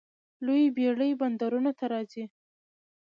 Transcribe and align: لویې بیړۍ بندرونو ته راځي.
لویې 0.45 0.73
بیړۍ 0.75 1.11
بندرونو 1.19 1.71
ته 1.79 1.85
راځي. 1.93 2.25